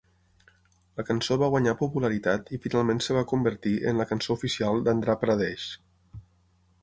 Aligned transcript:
La 0.99 1.03
cançó 1.09 1.35
va 1.41 1.49
guanyar 1.55 1.75
popularitat 1.81 2.49
i 2.57 2.59
finalment 2.63 3.03
es 3.05 3.11
va 3.17 3.23
convertir 3.33 3.75
en 3.91 4.01
la 4.03 4.07
cançó 4.13 4.37
oficial 4.39 4.83
d'Andhra 4.87 5.19
Pradesh. 5.25 5.69